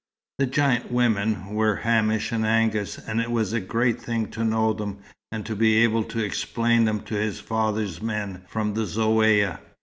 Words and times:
The 0.39 0.47
giant 0.47 0.91
women 0.91 1.53
were 1.53 1.75
Hamish 1.75 2.31
and 2.31 2.43
Angus, 2.43 2.97
and 2.97 3.21
it 3.21 3.29
was 3.29 3.53
a 3.53 3.59
great 3.59 4.01
thing 4.01 4.29
to 4.31 4.43
know 4.43 4.73
them, 4.73 4.97
and 5.31 5.45
to 5.45 5.55
be 5.55 5.75
able 5.83 6.03
to 6.05 6.23
explain 6.25 6.85
them 6.85 7.01
to 7.01 7.13
his 7.13 7.39
father's 7.39 8.01
men 8.01 8.41
from 8.47 8.73
the 8.73 8.85
Zaouïa. 8.85 9.59